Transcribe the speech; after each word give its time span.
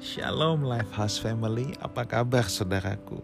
Shalom 0.00 0.64
Lifehouse 0.64 1.20
Family, 1.20 1.76
apa 1.76 2.08
kabar 2.08 2.48
saudaraku? 2.48 3.20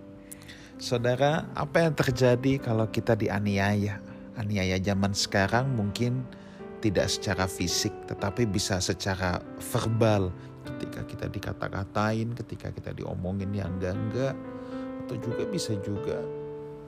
Saudara, 0.76 1.48
apa 1.56 1.88
yang 1.88 1.96
terjadi 1.96 2.60
kalau 2.60 2.84
kita 2.92 3.16
dianiaya? 3.16 3.96
Aniaya 4.36 4.76
zaman 4.84 5.16
sekarang 5.16 5.72
mungkin 5.72 6.20
tidak 6.84 7.08
secara 7.08 7.48
fisik, 7.48 7.96
tetapi 8.12 8.44
bisa 8.44 8.76
secara 8.76 9.40
verbal. 9.72 10.28
Ketika 10.68 11.00
kita 11.08 11.26
dikata-katain, 11.32 12.36
ketika 12.44 12.68
kita 12.68 12.92
diomongin 12.92 13.56
yang 13.56 13.72
enggak-enggak, 13.80 14.36
atau 15.08 15.16
juga 15.16 15.48
bisa 15.48 15.72
juga 15.80 16.20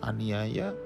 aniaya 0.04 0.76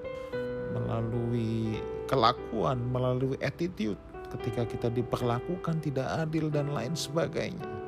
melalui 0.79 1.75
kelakuan, 2.07 2.79
melalui 2.95 3.35
attitude, 3.43 3.99
ketika 4.31 4.63
kita 4.63 4.95
diperlakukan 4.95 5.83
tidak 5.83 6.07
adil 6.23 6.55
dan 6.55 6.71
lain 6.71 6.95
sebagainya 6.95 7.82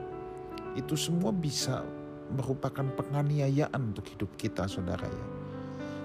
itu 0.74 0.94
semua 0.98 1.30
bisa 1.30 1.82
merupakan 2.34 2.84
penganiayaan 2.98 3.94
untuk 3.94 4.06
hidup 4.10 4.30
kita 4.34 4.66
saudara 4.66 5.06
ya. 5.06 5.26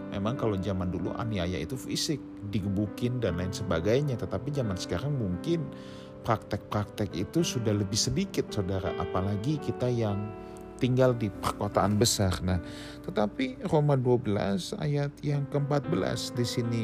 Memang 0.09 0.41
kalau 0.41 0.57
zaman 0.57 0.89
dulu 0.89 1.13
aniaya 1.13 1.61
itu 1.61 1.77
fisik, 1.77 2.17
digebukin 2.49 3.21
dan 3.21 3.37
lain 3.37 3.53
sebagainya. 3.53 4.17
Tetapi 4.17 4.49
zaman 4.49 4.73
sekarang 4.73 5.13
mungkin 5.13 5.61
praktek-praktek 6.25 7.13
itu 7.13 7.45
sudah 7.45 7.77
lebih 7.77 7.97
sedikit 7.97 8.49
saudara. 8.49 8.89
Apalagi 8.97 9.61
kita 9.61 9.85
yang 9.85 10.17
tinggal 10.81 11.13
di 11.13 11.29
perkotaan 11.29 12.01
besar. 12.01 12.33
Nah, 12.41 12.57
tetapi 13.05 13.69
Roma 13.69 13.93
12 13.93 14.79
ayat 14.81 15.13
yang 15.21 15.45
ke-14 15.53 16.33
di 16.33 16.45
sini 16.47 16.81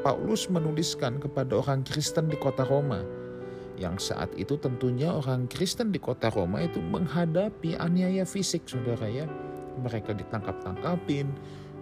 Paulus 0.00 0.48
menuliskan 0.48 1.20
kepada 1.20 1.60
orang 1.60 1.84
Kristen 1.84 2.26
di 2.26 2.40
kota 2.40 2.64
Roma 2.64 3.04
yang 3.74 3.98
saat 3.98 4.30
itu 4.38 4.54
tentunya 4.58 5.10
orang 5.10 5.50
Kristen 5.50 5.90
di 5.90 5.98
kota 5.98 6.30
Roma 6.30 6.62
itu 6.62 6.78
menghadapi 6.78 7.78
aniaya 7.78 8.22
fisik 8.22 8.66
saudara 8.66 9.06
ya. 9.10 9.26
Mereka 9.74 10.14
ditangkap-tangkapin, 10.14 11.26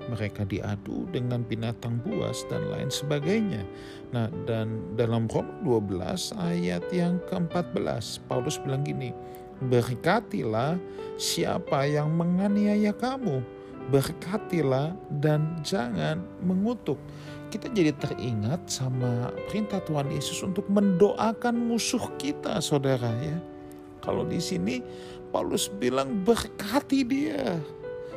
mereka 0.08 0.42
diadu 0.48 1.06
dengan 1.12 1.44
binatang 1.47 2.00
buas 2.02 2.42
dan 2.48 2.67
lain 2.72 2.89
sebagainya. 2.89 3.62
Nah 4.11 4.33
dan 4.48 4.97
dalam 4.97 5.28
Roma 5.28 5.52
12 5.64 6.33
ayat 6.41 6.84
yang 6.91 7.20
ke-14 7.28 8.24
Paulus 8.27 8.56
bilang 8.64 8.83
gini, 8.83 9.12
berkatilah 9.69 10.80
siapa 11.20 11.86
yang 11.86 12.11
menganiaya 12.11 12.91
kamu, 12.97 13.45
berkatilah 13.92 14.97
dan 15.22 15.61
jangan 15.62 16.24
mengutuk 16.42 16.98
kita 17.53 17.69
jadi 17.69 17.92
teringat 17.92 18.64
sama 18.72 19.28
perintah 19.53 19.84
Tuhan 19.84 20.08
Yesus 20.08 20.41
untuk 20.41 20.64
mendoakan 20.72 21.53
musuh 21.53 22.00
kita, 22.17 22.64
saudara 22.64 23.12
ya. 23.20 23.36
Kalau 24.00 24.25
di 24.25 24.41
sini 24.41 24.81
Paulus 25.28 25.69
bilang 25.69 26.25
berkati 26.25 27.05
dia. 27.05 27.61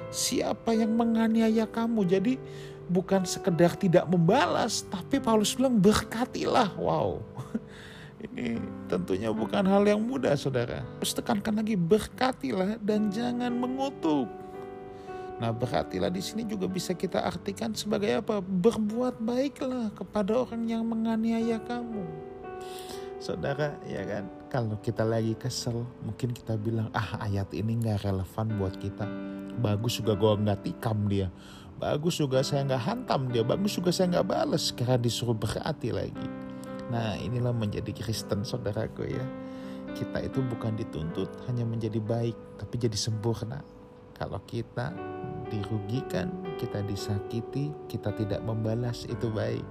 Siapa 0.08 0.72
yang 0.72 0.96
menganiaya 0.96 1.68
kamu? 1.68 2.08
Jadi 2.08 2.40
bukan 2.88 3.28
sekedar 3.28 3.76
tidak 3.76 4.08
membalas, 4.08 4.88
tapi 4.88 5.20
Paulus 5.20 5.52
bilang 5.60 5.76
berkatilah. 5.84 6.72
Wow. 6.80 7.20
Ini 8.26 8.58
tentunya 8.88 9.30
bukan 9.36 9.68
hal 9.68 9.84
yang 9.84 10.00
mudah, 10.00 10.34
saudara. 10.40 10.82
Terus 11.04 11.14
tekankan 11.14 11.60
lagi 11.60 11.76
berkatilah 11.76 12.80
dan 12.80 13.12
jangan 13.12 13.52
mengutuk. 13.52 14.45
Nah, 15.36 15.52
berhatilah 15.52 16.08
di 16.08 16.24
sini 16.24 16.48
juga 16.48 16.64
bisa 16.72 16.96
kita 16.96 17.20
artikan 17.20 17.76
sebagai 17.76 18.24
apa? 18.24 18.40
Berbuat 18.40 19.20
baiklah 19.20 19.92
kepada 19.92 20.32
orang 20.48 20.64
yang 20.64 20.88
menganiaya 20.88 21.60
kamu. 21.60 22.08
Saudara, 23.20 23.76
ya 23.84 24.06
kan? 24.08 24.32
Kalau 24.48 24.80
kita 24.80 25.04
lagi 25.04 25.36
kesel, 25.36 25.84
mungkin 26.08 26.32
kita 26.32 26.56
bilang, 26.56 26.88
ah 26.96 27.20
ayat 27.20 27.52
ini 27.52 27.76
nggak 27.84 28.08
relevan 28.08 28.48
buat 28.56 28.80
kita. 28.80 29.04
Bagus 29.60 30.00
juga 30.00 30.16
gue 30.16 30.32
nggak 30.46 30.62
tikam 30.72 31.12
dia. 31.12 31.28
Bagus 31.76 32.24
juga 32.24 32.40
saya 32.40 32.64
nggak 32.64 32.84
hantam 32.88 33.28
dia. 33.28 33.44
Bagus 33.44 33.76
juga 33.76 33.92
saya 33.92 34.16
nggak 34.16 34.28
balas 34.32 34.72
karena 34.72 34.96
disuruh 34.96 35.36
berhati 35.36 35.92
lagi. 35.92 36.28
Nah, 36.88 37.20
inilah 37.20 37.52
menjadi 37.52 37.92
Kristen 37.92 38.48
saudaraku 38.48 39.04
ya. 39.04 39.26
Kita 39.92 40.24
itu 40.24 40.40
bukan 40.40 40.80
dituntut 40.80 41.28
hanya 41.52 41.68
menjadi 41.68 42.00
baik, 42.00 42.36
tapi 42.56 42.80
jadi 42.80 42.96
sempurna. 42.96 43.75
Kalau 44.16 44.40
kita 44.48 44.96
dirugikan, 45.52 46.32
kita 46.56 46.80
disakiti, 46.88 47.76
kita 47.92 48.16
tidak 48.16 48.40
membalas 48.48 49.04
itu 49.12 49.28
baik. 49.28 49.66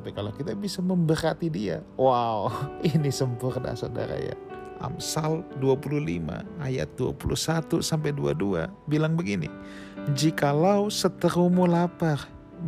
Tapi 0.00 0.10
kalau 0.10 0.34
kita 0.34 0.58
bisa 0.58 0.82
memberkati 0.82 1.46
dia, 1.46 1.78
wow, 1.94 2.50
ini 2.90 3.14
sempurna 3.14 3.78
saudara 3.78 4.18
ya. 4.18 4.34
Amsal 4.80 5.44
25 5.60 6.00
ayat 6.56 6.88
21 6.96 7.84
sampai 7.84 8.16
22 8.16 8.64
bilang 8.88 9.12
begini. 9.12 9.46
Jikalau 10.16 10.88
seterumu 10.88 11.68
lapar, 11.68 12.16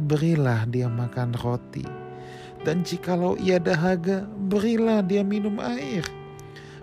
berilah 0.07 0.69
dia 0.69 0.93
makan 0.93 1.33
roti. 1.41 1.89
Dan 2.63 2.85
jikalau 2.85 3.35
ia 3.41 3.57
dahaga, 3.57 4.29
berilah 4.47 5.01
dia 5.03 5.25
minum 5.25 5.57
air. 5.59 6.05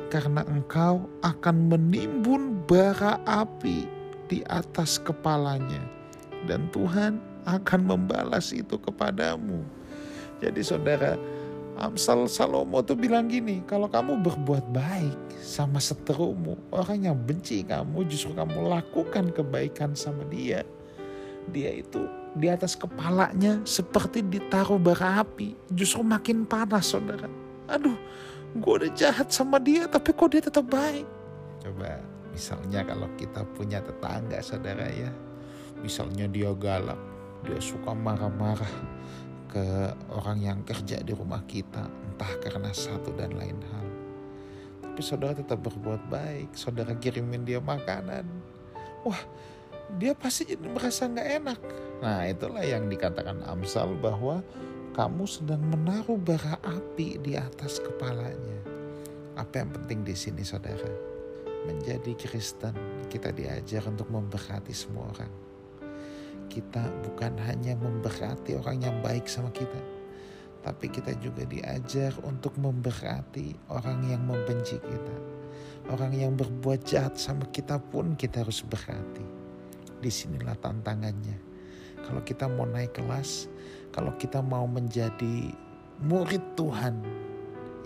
Karena 0.10 0.42
engkau 0.50 1.06
akan 1.22 1.78
menimbun 1.78 2.66
bara 2.66 3.22
api 3.30 3.99
di 4.30 4.46
atas 4.46 5.02
kepalanya, 5.02 5.82
dan 6.46 6.70
Tuhan 6.70 7.18
akan 7.50 7.82
membalas 7.82 8.54
itu 8.54 8.78
kepadamu. 8.78 9.66
Jadi, 10.40 10.62
saudara, 10.62 11.18
Amsal 11.80 12.30
Salomo 12.30 12.84
tuh 12.86 12.96
bilang 12.96 13.28
gini, 13.32 13.66
kalau 13.66 13.90
kamu 13.90 14.22
berbuat 14.22 14.70
baik 14.70 15.18
sama 15.42 15.82
seterumu, 15.82 16.60
orang 16.70 17.10
yang 17.10 17.18
benci 17.18 17.66
kamu, 17.66 18.06
justru 18.08 18.36
kamu 18.38 18.70
lakukan 18.70 19.34
kebaikan 19.34 19.98
sama 19.98 20.22
dia. 20.30 20.62
Dia 21.50 21.82
itu 21.82 22.06
di 22.38 22.46
atas 22.52 22.78
kepalanya 22.78 23.64
seperti 23.66 24.22
ditaruh 24.22 24.78
bara 24.78 25.26
api, 25.26 25.58
justru 25.74 26.06
makin 26.06 26.46
panas 26.46 26.94
saudara. 26.94 27.26
Aduh, 27.72 27.98
gue 28.54 28.74
udah 28.86 28.92
jahat 28.94 29.34
sama 29.34 29.58
dia, 29.58 29.90
tapi 29.90 30.14
kok 30.14 30.30
dia 30.30 30.44
tetap 30.44 30.68
baik. 30.70 31.08
Coba 31.64 32.19
Misalnya 32.32 32.86
kalau 32.86 33.10
kita 33.18 33.44
punya 33.58 33.82
tetangga 33.82 34.40
saudara 34.40 34.86
ya, 34.90 35.12
misalnya 35.82 36.30
dia 36.30 36.52
galak, 36.54 37.00
dia 37.44 37.60
suka 37.60 37.96
marah-marah 37.96 38.74
ke 39.50 39.66
orang 40.14 40.40
yang 40.46 40.60
kerja 40.62 41.02
di 41.02 41.12
rumah 41.16 41.42
kita, 41.50 41.90
entah 42.06 42.34
karena 42.38 42.70
satu 42.70 43.10
dan 43.18 43.34
lain 43.34 43.58
hal. 43.58 43.88
Tapi 44.86 45.02
saudara 45.02 45.34
tetap 45.34 45.60
berbuat 45.66 46.06
baik, 46.12 46.54
saudara 46.54 46.94
kirimin 46.94 47.48
dia 47.48 47.58
makanan. 47.58 48.30
Wah, 49.02 49.20
dia 49.98 50.14
pasti 50.14 50.54
jadi 50.54 50.70
merasa 50.70 51.10
nggak 51.10 51.30
enak. 51.42 51.60
Nah 52.06 52.30
itulah 52.30 52.62
yang 52.62 52.86
dikatakan 52.86 53.42
Amsal 53.50 53.98
bahwa 53.98 54.46
kamu 54.94 55.26
sedang 55.26 55.64
menaruh 55.66 56.20
bara 56.20 56.62
api 56.62 57.18
di 57.18 57.34
atas 57.34 57.82
kepalanya. 57.82 58.60
Apa 59.40 59.64
yang 59.64 59.72
penting 59.72 60.04
di 60.06 60.14
sini 60.14 60.44
saudara? 60.44 61.09
Menjadi 61.68 62.16
Kristen, 62.16 62.76
kita 63.12 63.34
diajar 63.36 63.84
untuk 63.90 64.08
memberkati 64.14 64.72
semua 64.72 65.12
orang. 65.12 65.34
Kita 66.48 66.82
bukan 67.04 67.38
hanya 67.46 67.76
memberkati 67.78 68.58
orang 68.58 68.84
yang 68.84 68.98
baik 69.04 69.28
sama 69.30 69.52
kita, 69.52 69.82
tapi 70.64 70.90
kita 70.90 71.14
juga 71.20 71.46
diajar 71.46 72.16
untuk 72.26 72.56
memberkati 72.58 73.72
orang 73.74 74.06
yang 74.08 74.24
membenci 74.24 74.80
kita. 74.80 75.16
Orang 75.90 76.14
yang 76.14 76.38
berbuat 76.38 76.86
jahat 76.86 77.18
sama 77.18 77.50
kita 77.50 77.82
pun 77.82 78.14
kita 78.14 78.46
harus 78.46 78.62
berkati. 78.62 79.26
Di 79.98 80.12
sinilah 80.14 80.54
tantangannya. 80.62 81.38
Kalau 82.06 82.22
kita 82.22 82.46
mau 82.46 82.70
naik 82.70 82.98
kelas, 83.02 83.50
kalau 83.90 84.14
kita 84.18 84.40
mau 84.40 84.70
menjadi 84.70 85.50
murid 86.06 86.42
Tuhan 86.54 87.02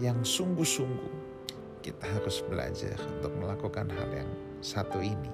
yang 0.03 0.19
sungguh-sungguh, 0.19 1.22
kita 1.83 2.07
harus 2.07 2.39
belajar 2.47 2.95
untuk 3.19 3.35
melakukan 3.35 3.91
hal 3.91 4.09
yang 4.15 4.31
satu 4.63 5.03
ini, 5.03 5.27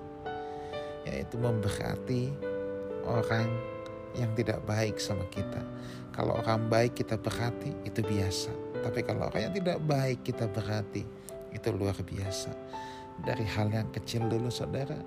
yaitu 1.06 1.38
memberkati 1.38 2.34
orang 3.06 3.46
yang 4.18 4.34
tidak 4.34 4.58
baik 4.66 4.98
sama 4.98 5.22
kita. 5.30 5.62
Kalau 6.10 6.42
orang 6.42 6.66
baik 6.66 6.98
kita 6.98 7.16
berhati 7.16 7.72
itu 7.86 8.02
biasa, 8.02 8.50
tapi 8.82 9.06
kalau 9.06 9.30
orang 9.30 9.48
yang 9.48 9.56
tidak 9.56 9.78
baik 9.86 10.26
kita 10.26 10.50
berhati 10.50 11.06
itu 11.54 11.70
luar 11.70 11.96
biasa. 12.02 12.50
Dari 13.22 13.46
hal 13.46 13.70
yang 13.70 13.94
kecil 13.94 14.26
dulu 14.26 14.50
saudara, 14.50 14.98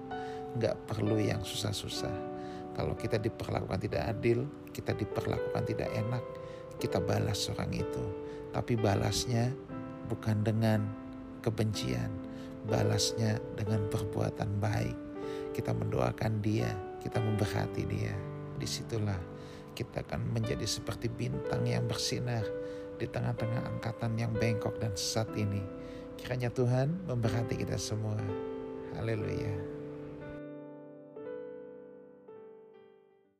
nggak 0.54 0.86
perlu 0.86 1.18
yang 1.18 1.42
susah-susah. 1.42 2.30
Kalau 2.72 2.94
kita 2.96 3.18
diperlakukan 3.20 3.82
tidak 3.82 4.14
adil, 4.16 4.46
kita 4.72 4.96
diperlakukan 4.96 5.64
tidak 5.68 5.90
enak, 5.92 6.24
kita 6.80 7.02
balas 7.02 7.50
orang 7.52 7.72
itu. 7.74 8.04
Tapi 8.52 8.76
balasnya 8.76 9.52
bukan 10.08 10.44
dengan 10.44 11.01
kebencian, 11.42 12.08
balasnya 12.70 13.42
dengan 13.58 13.84
perbuatan 13.90 14.62
baik. 14.62 14.96
Kita 15.52 15.74
mendoakan 15.74 16.40
dia, 16.40 16.70
kita 17.02 17.20
memberkati 17.20 17.82
dia. 17.84 18.14
Di 18.56 18.64
situlah 18.64 19.18
kita 19.72 20.04
akan 20.04 20.32
menjadi 20.32 20.64
seperti 20.64 21.08
bintang 21.10 21.64
yang 21.64 21.84
bersinar 21.88 22.44
di 23.00 23.08
tengah-tengah 23.08 23.66
angkatan 23.76 24.14
yang 24.14 24.32
bengkok 24.36 24.78
dan 24.78 24.94
sesat 24.94 25.28
ini. 25.34 25.60
Kiranya 26.20 26.52
Tuhan 26.54 27.08
memberkati 27.08 27.58
kita 27.58 27.76
semua. 27.80 28.20
Haleluya. 28.94 29.71